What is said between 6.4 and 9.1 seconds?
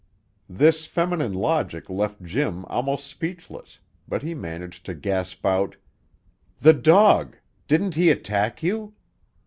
"The dog! Didn't he attack you?"